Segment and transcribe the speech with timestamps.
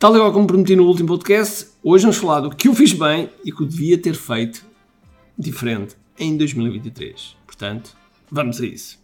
[0.00, 3.28] Tal igual como prometi no último podcast, hoje vamos falar do que eu fiz bem
[3.44, 4.64] e que eu devia ter feito
[5.38, 7.36] diferente em 2023.
[7.44, 7.94] Portanto,
[8.30, 8.98] vamos a isso.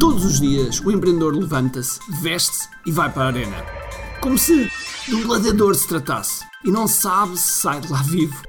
[0.00, 3.64] Todos os dias o empreendedor levanta-se, veste-se e vai para a arena.
[4.20, 4.68] Como se
[5.06, 8.42] de um gladiador se tratasse e não sabe se sai de lá vivo.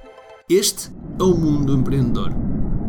[0.50, 0.90] Este
[1.20, 2.32] é o mundo do empreendedor.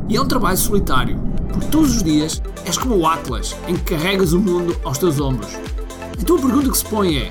[0.08, 1.20] E é um trabalho solitário,
[1.52, 5.20] porque todos os dias és como o Atlas, em que carregas o mundo aos teus
[5.20, 5.50] ombros
[6.20, 7.30] então a pergunta que se põe é: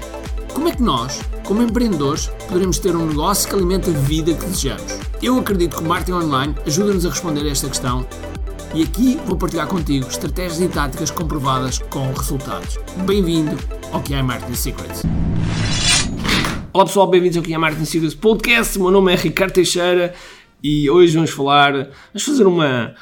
[0.53, 4.45] como é que nós, como empreendedores, poderemos ter um negócio que alimente a vida que
[4.45, 4.99] desejamos?
[5.21, 8.05] Eu acredito que o marketing online ajuda-nos a responder a esta questão
[8.73, 12.77] e aqui vou partilhar contigo estratégias e táticas comprovadas com resultados.
[13.05, 13.57] Bem-vindo
[13.91, 15.03] ao que é Marketing Secrets.
[16.73, 18.77] Olá pessoal, bem-vindos ao que é Marketing Secrets Podcast.
[18.77, 20.13] O meu nome é Ricardo Teixeira
[20.63, 22.93] e hoje vamos falar, vamos fazer uma, um,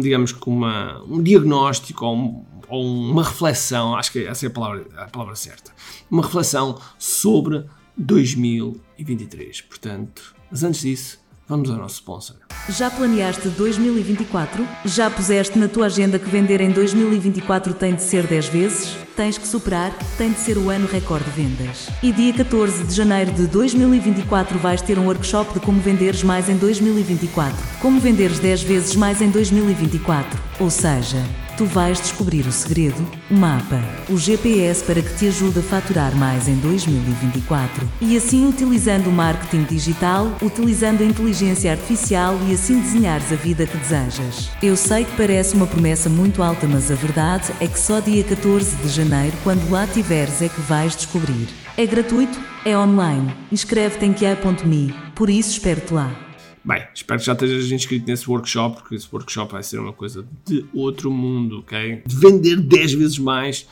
[0.00, 4.50] digamos que uma, um diagnóstico ou um, ou uma reflexão, acho que essa é a
[4.50, 5.72] palavra, a palavra certa,
[6.10, 7.64] uma reflexão sobre
[7.96, 9.60] 2023.
[9.62, 12.36] Portanto, mas antes disso, vamos ao nosso sponsor.
[12.68, 14.66] Já planeaste 2024?
[14.84, 18.96] Já puseste na tua agenda que vender em 2024 tem de ser 10 vezes?
[19.16, 21.88] Tens que superar, tem de ser o ano recorde de vendas.
[22.02, 26.48] E dia 14 de janeiro de 2024 vais ter um workshop de como venderes mais
[26.48, 27.54] em 2024.
[27.80, 30.40] Como venderes 10 vezes mais em 2024.
[30.60, 31.22] Ou seja,
[31.56, 36.16] Tu vais descobrir o segredo, o mapa, o GPS para que te ajude a faturar
[36.16, 37.86] mais em 2024.
[38.00, 43.66] E assim, utilizando o marketing digital, utilizando a inteligência artificial e assim desenhares a vida
[43.66, 44.50] que desejas.
[44.62, 48.24] Eu sei que parece uma promessa muito alta, mas a verdade é que só dia
[48.24, 51.48] 14 de janeiro, quando lá tiveres, é que vais descobrir.
[51.76, 53.34] É gratuito, é online.
[53.50, 56.31] Inscreve-te em que.me, por isso espero-te lá.
[56.64, 60.24] Bem, espero que já estejas inscrito nesse workshop, porque esse workshop vai ser uma coisa
[60.46, 62.04] de outro mundo, ok?
[62.06, 63.68] De vender 10 vezes mais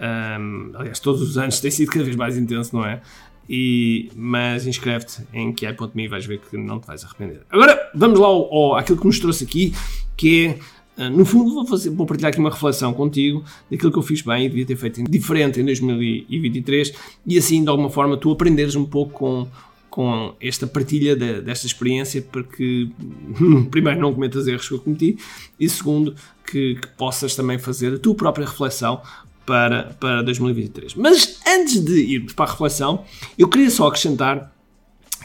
[0.01, 3.01] Um, aliás, todos os anos tem sido cada vez mais intenso, não é?
[3.49, 7.43] E, mas inscreve-te em QI.me e vais ver que não te vais arrepender.
[7.51, 9.73] Agora, vamos lá ao, ao, àquilo que nos trouxe aqui,
[10.23, 10.59] que é
[11.03, 14.23] eh, no fundo, vou, fazer, vou partilhar aqui uma reflexão contigo daquilo que eu fiz
[14.23, 16.93] bem e devia ter feito diferente em 2023
[17.27, 19.49] e assim, de alguma forma, tu aprenderes um pouco com,
[19.91, 22.89] com esta partilha de, desta experiência para que,
[23.73, 25.19] primeiro, não cometas erros que eu cometi
[25.59, 26.15] e, segundo,
[26.47, 29.03] que, que possas também fazer a tua própria reflexão
[29.45, 30.95] para, para 2023.
[30.95, 33.05] Mas antes de irmos para a reflexão,
[33.37, 34.52] eu queria só acrescentar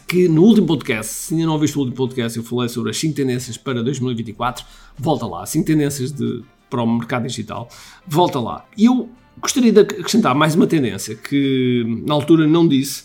[0.07, 2.97] que no último podcast, se ainda não ouviste o último podcast, eu falei sobre as
[2.97, 4.65] 5 tendências para 2024.
[4.97, 7.67] Volta lá, 5 tendências de, para o mercado digital.
[8.07, 8.65] Volta lá.
[8.77, 9.09] E eu
[9.39, 13.03] gostaria de acrescentar mais uma tendência que na altura não disse,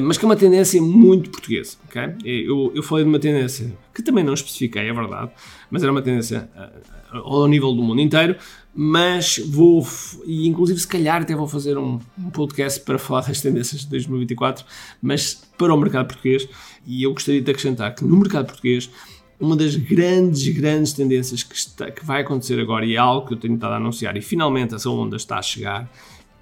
[0.00, 1.76] mas que é uma tendência muito portuguesa.
[1.88, 2.14] Okay?
[2.24, 5.30] Eu, eu falei de uma tendência que também não especifiquei, é verdade,
[5.70, 8.36] mas era uma tendência uh, ao nível do mundo inteiro.
[8.74, 9.86] Mas vou,
[10.26, 13.88] e inclusive se calhar até vou fazer um, um podcast para falar das tendências de
[13.88, 14.66] 2024,
[15.00, 16.46] mas para o mercado português.
[16.86, 18.90] E eu gostaria de acrescentar que no mercado português
[19.38, 23.34] uma das grandes, grandes tendências que, está, que vai acontecer agora e é algo que
[23.34, 25.90] eu tenho estado a anunciar e finalmente essa onda está a chegar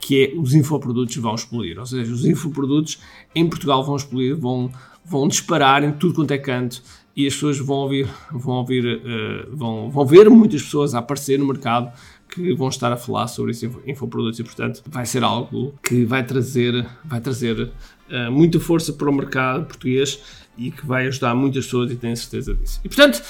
[0.00, 1.78] que é os infoprodutos vão explodir.
[1.78, 2.98] Ou seja, os infoprodutos
[3.34, 4.70] em Portugal vão explodir, vão,
[5.04, 6.82] vão disparar em tudo quanto é canto
[7.16, 11.38] e as pessoas vão ouvir, vão ouvir, uh, vão, vão ver muitas pessoas a aparecer
[11.38, 11.92] no mercado
[12.28, 16.24] que vão estar a falar sobre esses infoprodutos e, portanto, vai ser algo que vai
[16.24, 20.20] trazer, vai trazer uh, muita força para o mercado português
[20.58, 22.80] e que vai ajudar muitas pessoas e tenho certeza disso.
[22.84, 23.22] E, portanto,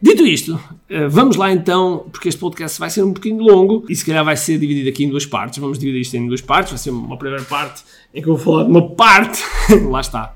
[0.00, 3.96] Dito isto, eh, vamos lá então, porque este podcast vai ser um pouquinho longo e
[3.96, 5.58] se calhar vai ser dividido aqui em duas partes.
[5.58, 6.70] Vamos dividir isto em duas partes.
[6.70, 7.82] Vai ser uma primeira parte
[8.14, 9.42] em que eu vou falar de uma parte.
[9.90, 10.34] lá está.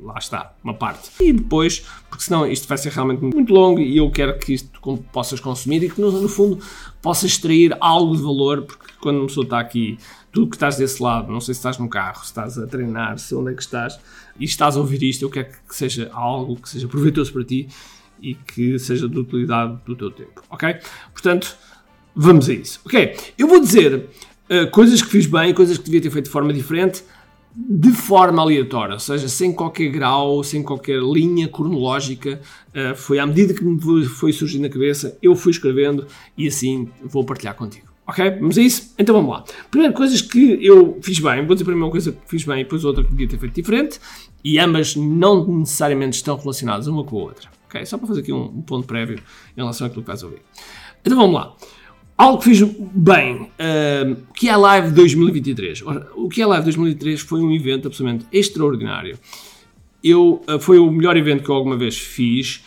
[0.00, 1.10] Lá está, uma parte.
[1.20, 4.70] E depois, porque senão isto vai ser realmente muito longo e eu quero que isto
[5.12, 6.58] possas consumir e que no, no fundo
[7.00, 9.98] possas extrair algo de valor, porque quando uma pessoa está aqui,
[10.32, 13.18] tu que estás desse lado, não sei se estás no carro, se estás a treinar,
[13.18, 13.98] se onde é que estás,
[14.40, 17.68] e estás a ouvir isto, eu quero que seja algo que seja proveitoso para ti
[18.22, 20.76] e que seja de utilidade do teu tempo, ok?
[21.12, 21.56] Portanto,
[22.14, 22.80] vamos a isso.
[22.86, 24.08] Ok, eu vou dizer
[24.48, 27.02] uh, coisas que fiz bem, coisas que devia ter feito de forma diferente,
[27.54, 33.26] de forma aleatória, ou seja, sem qualquer grau, sem qualquer linha cronológica, uh, foi à
[33.26, 36.06] medida que me foi surgindo na cabeça, eu fui escrevendo
[36.38, 37.92] e assim vou partilhar contigo.
[38.06, 38.30] Ok?
[38.40, 38.94] Vamos a isso?
[38.98, 39.44] Então vamos lá.
[39.70, 41.46] Primeiro, coisas que eu fiz bem.
[41.46, 43.54] Vou dizer primeiro uma coisa que fiz bem e depois outra que podia ter feito
[43.54, 44.00] diferente.
[44.42, 47.48] E ambas não necessariamente estão relacionadas uma com a outra.
[47.72, 47.86] Ok?
[47.86, 50.42] Só para fazer aqui um, um ponto prévio em relação àquilo que vais ouvir.
[51.00, 51.54] Então vamos lá.
[52.18, 55.82] Algo que fiz bem, uh, o que é Live 2023?
[55.86, 59.18] Ora, o que é Live 2023 foi um evento absolutamente extraordinário.
[60.04, 62.62] eu, uh, foi o melhor evento que eu alguma vez fiz,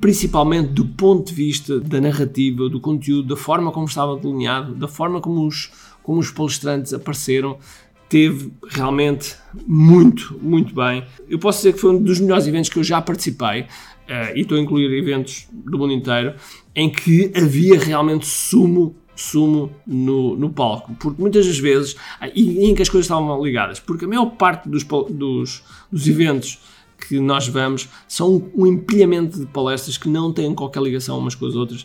[0.00, 4.88] principalmente do ponto de vista da narrativa, do conteúdo, da forma como estava delineado, da
[4.88, 5.70] forma como os,
[6.02, 7.58] como os palestrantes apareceram,
[8.08, 11.04] teve realmente muito, muito bem.
[11.28, 14.40] Eu posso dizer que foi um dos melhores eventos que eu já participei, uh, e
[14.40, 16.34] estou a incluir eventos do mundo inteiro,
[16.74, 21.96] em que havia realmente sumo sumo no, no palco, porque muitas das vezes,
[22.36, 26.60] e em que as coisas estavam ligadas, porque a maior parte dos, dos, dos eventos
[26.96, 31.46] que nós vamos são um empilhamento de palestras que não têm qualquer ligação umas com
[31.46, 31.84] as outras,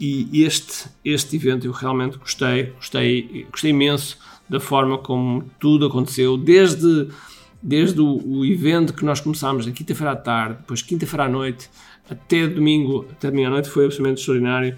[0.00, 4.18] e este, este evento eu realmente gostei, gostei, gostei imenso
[4.48, 7.08] da forma como tudo aconteceu, desde,
[7.62, 11.70] desde o, o evento que nós começámos na quinta-feira à tarde, depois quinta-feira à noite,
[12.08, 14.76] até domingo, até domingo à noite, foi absolutamente extraordinário.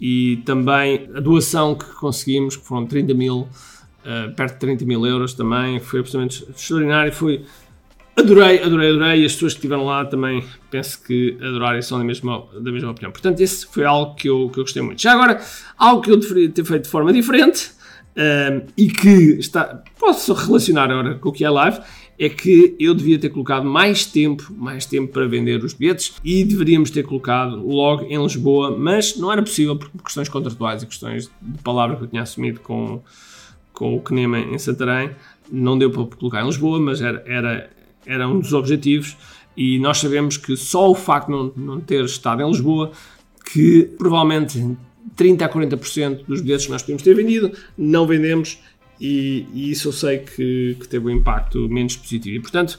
[0.00, 5.04] E também a doação que conseguimos, que foram 30 mil, uh, perto de 30 mil
[5.04, 7.12] euros também, foi absolutamente extraordinário.
[7.12, 7.44] Foi,
[8.16, 9.22] adorei, adorei, adorei.
[9.22, 12.72] E as pessoas que estiveram lá também penso que adoraram e são da mesma, da
[12.72, 13.12] mesma opinião.
[13.12, 15.02] Portanto, esse foi algo que eu, que eu gostei muito.
[15.02, 15.38] Já agora,
[15.76, 17.72] algo que eu deveria ter feito de forma diferente
[18.16, 21.80] um, e que está, posso relacionar agora com o que é live,
[22.18, 26.44] é que eu devia ter colocado mais tempo, mais tempo para vender os bilhetes e
[26.44, 31.30] deveríamos ter colocado logo em Lisboa, mas não era possível por questões contratuais e questões
[31.40, 33.02] de palavra que eu tinha assumido com,
[33.72, 35.12] com o Knema em Santarém,
[35.50, 37.70] não deu para colocar em Lisboa, mas era, era,
[38.04, 39.16] era um dos objetivos
[39.56, 42.92] e nós sabemos que só o facto de não, não ter estado em Lisboa
[43.50, 44.76] que provavelmente
[45.20, 48.58] 30 a 40% dos bilhetes que nós podíamos ter vendido, não vendemos
[48.98, 52.36] e, e isso eu sei que, que, teve um impacto menos positivo.
[52.36, 52.78] E, portanto,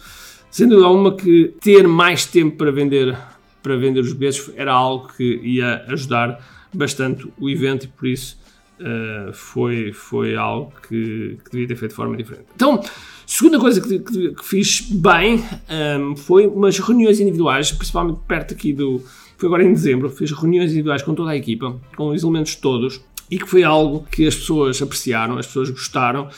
[0.49, 3.15] sem dúvida alguma que ter mais tempo para vender,
[3.61, 6.43] para vender os bilhetes era algo que ia ajudar
[6.73, 8.39] bastante o evento e por isso
[8.79, 12.45] uh, foi, foi algo que, que, devia ter feito de forma diferente.
[12.55, 12.83] Então,
[13.27, 18.55] segunda coisa que, que, que fiz bem um, ehm, foi umas reuniões individuais, principalmente perto
[18.55, 18.99] aqui do,
[19.41, 23.01] foi agora em dezembro, fiz reuniões individuais com toda a equipa, com os elementos todos,
[23.29, 26.29] e que foi algo que as pessoas apreciaram, as pessoas gostaram.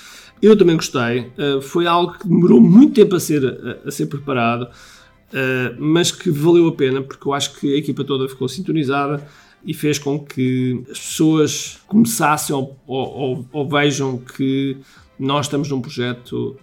[0.41, 1.31] Eu também gostei.
[1.37, 6.11] Uh, foi algo que demorou muito tempo a ser, a, a ser preparado, uh, mas
[6.11, 9.21] que valeu a pena, porque eu acho que a equipa toda ficou sintonizada
[9.65, 14.77] e fez com que as pessoas começassem ou, ou, ou vejam que
[15.19, 16.55] nós estamos num projeto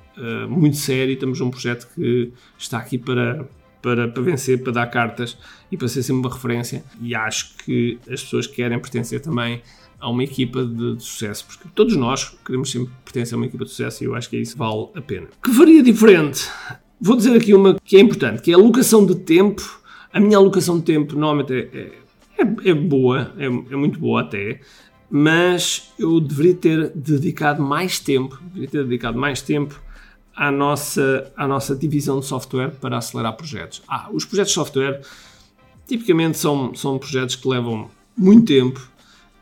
[0.50, 3.48] muito sério, estamos num projeto que está aqui para,
[3.82, 5.36] para, para vencer, para dar cartas
[5.70, 6.84] e para ser sempre uma referência.
[7.00, 9.62] E acho que as pessoas querem pertencer também
[9.98, 13.64] a uma equipa de, de, sucesso, porque todos nós queremos sempre pertencer a uma equipa
[13.64, 15.28] de sucesso e eu acho que isso vale a pena.
[15.42, 16.48] Que faria diferente?
[16.98, 19.80] Vou dizer aqui uma que é importante, que é a alocação de tempo.
[20.12, 21.92] A minha alocação de tempo normalmente é,
[22.38, 24.60] é, é boa, é, é, muito boa até,
[25.10, 29.80] mas eu deveria ter dedicado mais tempo, deveria ter dedicado mais tempo
[30.34, 33.82] à nossa, à nossa divisão de software para acelerar projetos.
[33.88, 35.02] Ah, os projetos de software
[35.86, 38.80] tipicamente são, são projetos que levam muito tempo,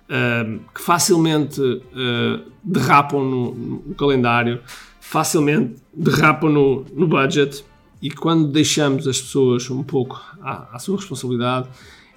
[0.08, 4.60] uh, que facilmente uh, derrapam no, no, calendário,
[5.00, 7.64] facilmente derrapam no, no budget
[8.00, 11.68] e quando deixamos as pessoas um pouco à, à sua responsabilidade,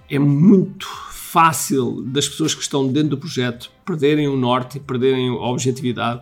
[0.10, 5.34] é muito fácil das pessoas que estão dentro do projeto perderem o norte, perderem a
[5.34, 6.22] objetividade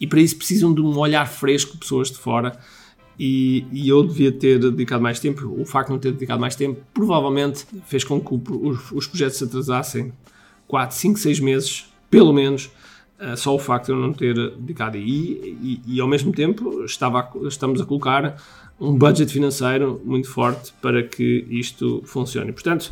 [0.00, 2.58] e para isso precisam de um olhar fresco de pessoas de fora
[3.22, 5.46] e, e, eu devia ter dedicado mais tempo.
[5.60, 9.06] O facto de não ter dedicado mais tempo provavelmente fez com que o, os, os,
[9.06, 10.10] projetos se atrasassem
[10.66, 12.70] 4, 5, 6 meses, pelo menos.
[13.20, 16.82] Uh, só o facto de eu não ter dedicado e, e, e ao mesmo tempo
[16.84, 18.42] estava a, estamos a colocar
[18.80, 22.50] um budget financeiro muito forte para que isto funcione.
[22.50, 22.90] Portanto,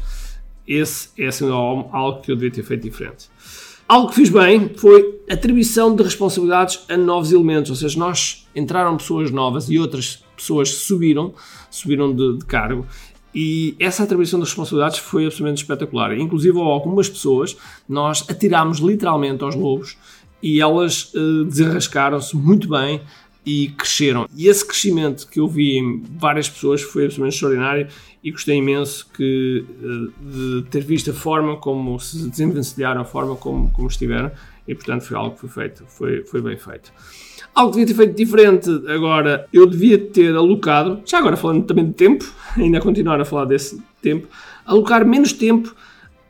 [0.66, 3.30] esse é assim, algo que eu devia ter feito diferente.
[3.88, 8.98] Algo que fiz bem foi atribuição de responsabilidades a novos elementos, ou seja, nós entraram
[8.98, 11.32] pessoas novas e outras pessoas subiram,
[11.70, 12.86] subiram de, de cargo
[13.34, 16.16] e essa atribuição de responsabilidades foi absolutamente espetacular.
[16.18, 17.56] Inclusive, algumas pessoas
[17.88, 19.96] nós atirámos literalmente aos lobos
[20.42, 23.00] e elas uh, desenrascaram-se muito bem
[23.48, 24.28] e cresceram.
[24.36, 27.88] E esse crescimento que eu vi em várias pessoas foi absolutamente extraordinário
[28.22, 33.36] e gostei imenso que, eh, de ter visto a forma como se desenvencilharam, a forma
[33.36, 34.30] como, como estiveram
[34.66, 36.92] e portanto foi algo que foi feito, foi, foi bem feito.
[37.54, 41.86] Algo que devia ter feito diferente agora, eu devia ter alocado, já agora falando também
[41.86, 44.28] de tempo, ainda continuar a falar desse tempo,
[44.66, 45.74] alocar menos tempo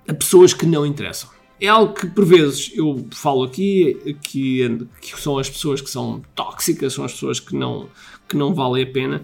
[0.07, 1.29] a pessoas que não interessam.
[1.61, 6.23] É algo que por vezes eu falo aqui, que, que são as pessoas que são
[6.35, 7.89] tóxicas, são as pessoas que não,
[8.29, 9.23] que não valem a pena,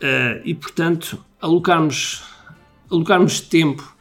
[0.00, 2.22] uh, e portanto alocarmos,
[2.90, 3.96] alocarmos tempo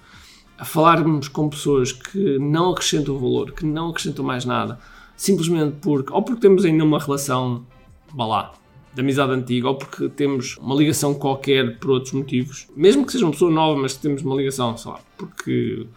[0.57, 4.77] a falarmos com pessoas que não acrescentam valor, que não acrescentam mais nada,
[5.15, 7.65] simplesmente porque, ou porque temos ainda uma relação,
[8.13, 8.53] vá lá,
[8.93, 13.25] de amizade antiga ou porque temos uma ligação qualquer por outros motivos, mesmo que seja
[13.25, 15.87] uma pessoa nova, mas temos uma ligação, sei lá, porque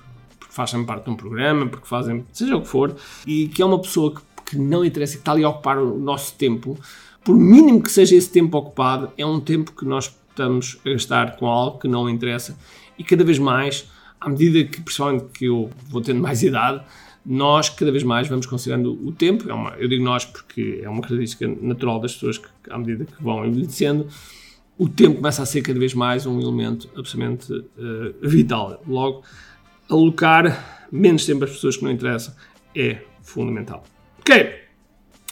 [0.52, 2.94] fazem parte de um programa, porque fazem, seja o que for,
[3.26, 5.98] e que é uma pessoa que, que não interessa, que está ali a ocupar o
[5.98, 6.78] nosso tempo,
[7.24, 11.36] por mínimo que seja esse tempo ocupado, é um tempo que nós estamos a gastar
[11.36, 12.56] com algo que não interessa
[12.98, 13.88] e cada vez mais,
[14.20, 16.82] à medida que, principalmente que eu vou tendo mais idade,
[17.24, 20.88] nós cada vez mais vamos considerando o tempo, é uma, eu digo nós porque é
[20.88, 24.06] uma característica natural das pessoas que, à medida que vão envelhecendo,
[24.76, 27.64] o tempo começa a ser cada vez mais um elemento absolutamente uh,
[28.20, 28.82] vital.
[28.86, 29.22] Logo,
[29.92, 32.34] alocar menos tempo às pessoas que não interessam
[32.74, 33.84] é fundamental.
[34.20, 34.54] Ok,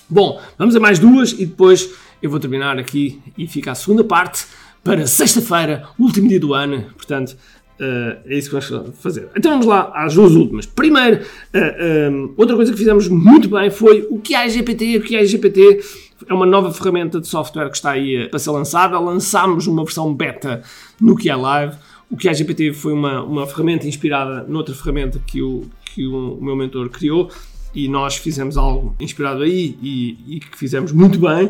[0.08, 1.90] bom, vamos a mais duas e depois
[2.22, 4.46] eu vou terminar aqui e fica a segunda parte
[4.82, 7.36] para sexta-feira, último dia do ano, portanto
[7.80, 9.30] Uh, é isso que vamos fazer.
[9.34, 10.66] Então vamos lá às duas últimas.
[10.66, 11.22] Primeiro, uh,
[11.54, 14.98] eh, um, outra coisa que fizemos muito bem foi o que é GPT.
[14.98, 15.80] O que é GPT
[16.28, 18.98] é uma nova ferramenta de software que está aí para ser lançada.
[18.98, 20.62] Lançámos uma versão beta
[21.00, 21.76] no QI Live.
[22.10, 26.38] O que é GPT foi uma, uma ferramenta inspirada noutra ferramenta que o, que o,
[26.40, 27.30] meu mentor criou
[27.72, 31.46] e nós fizemos algo inspirado aí e, e que fizemos muito bem.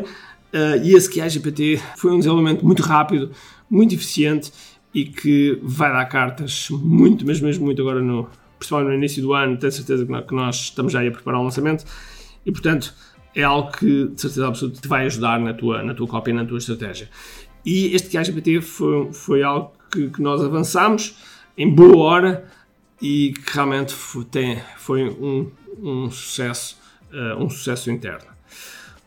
[0.53, 3.31] Uh, e esse QI GPT foi um desenvolvimento muito rápido,
[3.69, 4.51] muito eficiente
[4.93, 9.33] e que vai dar cartas muito, mas mesmo muito agora, no, principalmente no início do
[9.33, 11.85] ano, tenho certeza que nós estamos já a preparar o lançamento
[12.45, 12.93] e, portanto,
[13.33, 16.33] é algo que, de certeza absoluta, te vai ajudar na tua, na tua cópia e
[16.35, 17.09] na tua estratégia.
[17.65, 21.15] E este KGPT foi, foi algo que, que nós avançámos
[21.57, 22.47] em boa hora
[23.01, 26.77] e que realmente foi, tem, foi um, um sucesso,
[27.11, 28.29] uh, um sucesso interno.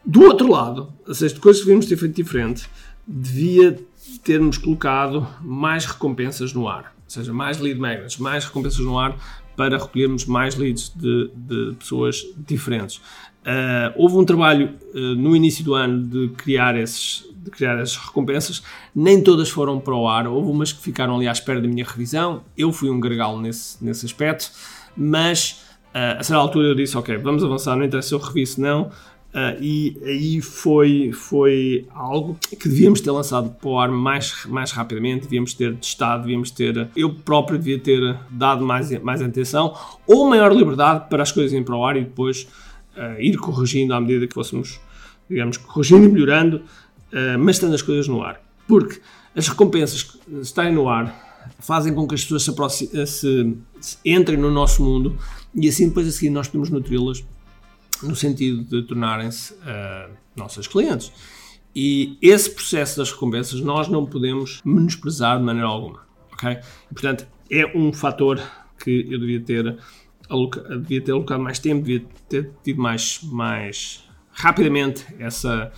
[0.04, 2.68] Do outro lado, as coisas que devíamos ter feito diferente,
[3.06, 3.78] devia
[4.22, 9.16] termos colocado mais recompensas no ar, ou seja, mais lead magnets, mais recompensas no ar
[9.56, 13.00] para recolhermos mais leads de, de pessoas diferentes.
[13.44, 17.96] Uh, houve um trabalho uh, no início do ano de criar, esses, de criar essas
[17.96, 18.62] recompensas,
[18.94, 21.84] nem todas foram para o ar, houve umas que ficaram ali à espera da minha
[21.84, 24.50] revisão, eu fui um gargalo nesse, nesse aspecto,
[24.96, 25.62] mas
[25.94, 28.90] uh, a certa altura eu disse, ok, vamos avançar, não interessa se eu reviso não,
[29.34, 34.70] Uh, e aí foi, foi algo que devíamos ter lançado para o ar mais, mais
[34.70, 36.88] rapidamente, devíamos ter testado, devíamos ter.
[36.94, 39.76] Eu próprio devia ter dado mais, mais atenção
[40.06, 42.46] ou maior liberdade para as coisas irem para o ar e depois
[42.96, 44.80] uh, ir corrigindo à medida que fôssemos,
[45.28, 48.40] digamos, corrigindo e melhorando, uh, mas estando as coisas no ar.
[48.68, 49.00] Porque
[49.34, 51.24] as recompensas estarem no ar
[51.58, 55.18] fazem com que as pessoas se, se, se entrem no nosso mundo
[55.52, 57.24] e assim depois a seguir nós podemos nutri-las
[58.04, 61.12] no sentido de tornarem-se uh, nossos clientes.
[61.74, 66.06] E esse processo das recompensas nós não podemos menosprezar de maneira alguma.
[66.32, 66.58] ok?
[66.92, 68.40] Portanto, é um fator
[68.82, 69.76] que eu devia ter,
[70.80, 75.72] devia ter alocado mais tempo, devia ter tido mais, mais rapidamente essa,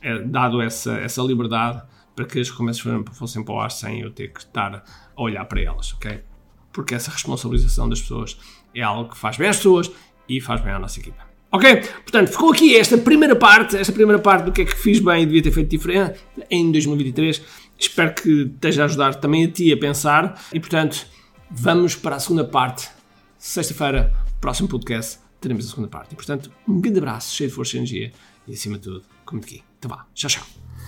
[0.00, 1.82] é, dado essa, essa liberdade
[2.14, 4.84] para que as recompensas fossem para o ar sem eu ter que estar
[5.16, 6.22] a olhar para elas, ok?
[6.72, 8.38] Porque essa responsabilização das pessoas
[8.74, 9.90] é algo que faz bem às pessoas
[10.28, 11.31] e faz bem à nossa equipa.
[11.52, 11.82] Ok?
[12.02, 15.22] Portanto, ficou aqui esta primeira parte, esta primeira parte do que é que fiz bem
[15.22, 16.18] e devia ter feito diferente
[16.50, 17.42] em 2023.
[17.78, 20.42] Espero que esteja a ajudar também a ti a pensar.
[20.50, 21.06] E, portanto,
[21.50, 22.88] vamos para a segunda parte.
[23.36, 26.12] Sexta-feira, próximo podcast, teremos a segunda parte.
[26.12, 28.12] E, portanto, um grande abraço, cheio de força e energia.
[28.48, 29.62] E, acima de tudo, como aqui.
[29.78, 30.71] Então vá, tchau, tchau.